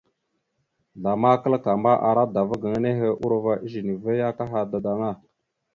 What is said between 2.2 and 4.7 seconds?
dava gaŋa nehe urova ezine va ya akaha